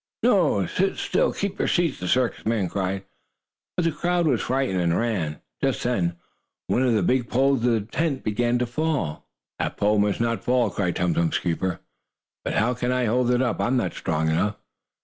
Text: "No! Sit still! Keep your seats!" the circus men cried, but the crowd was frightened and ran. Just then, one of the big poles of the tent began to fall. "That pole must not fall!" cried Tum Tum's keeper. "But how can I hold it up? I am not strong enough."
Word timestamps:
"No! 0.23 0.65
Sit 0.65 0.97
still! 0.97 1.31
Keep 1.31 1.59
your 1.59 1.67
seats!" 1.67 1.99
the 1.99 2.07
circus 2.07 2.43
men 2.43 2.67
cried, 2.69 3.03
but 3.77 3.83
the 3.83 3.91
crowd 3.91 4.25
was 4.25 4.41
frightened 4.41 4.81
and 4.81 4.97
ran. 4.97 5.39
Just 5.61 5.83
then, 5.83 6.15
one 6.65 6.81
of 6.81 6.95
the 6.95 7.03
big 7.03 7.29
poles 7.29 7.63
of 7.63 7.71
the 7.71 7.81
tent 7.81 8.23
began 8.23 8.57
to 8.57 8.65
fall. 8.65 9.27
"That 9.59 9.77
pole 9.77 9.99
must 9.99 10.19
not 10.19 10.43
fall!" 10.43 10.71
cried 10.71 10.95
Tum 10.95 11.13
Tum's 11.13 11.37
keeper. 11.37 11.81
"But 12.43 12.55
how 12.55 12.73
can 12.73 12.91
I 12.91 13.05
hold 13.05 13.29
it 13.29 13.43
up? 13.43 13.61
I 13.61 13.67
am 13.67 13.77
not 13.77 13.93
strong 13.93 14.27
enough." 14.27 14.55